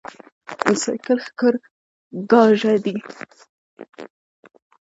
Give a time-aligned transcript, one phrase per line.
[0.61, 1.53] د سايکل ښکر
[2.29, 2.97] کاژه دي